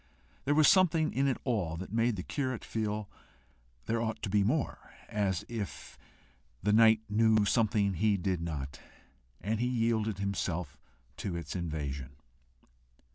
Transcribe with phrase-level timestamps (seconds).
[0.45, 3.07] There was something in it all that made the curate feel
[3.85, 5.95] there ought to be more as if
[6.63, 8.79] the night knew something he did not;
[9.41, 10.75] and he yielded himself
[11.17, 12.15] to its invasion.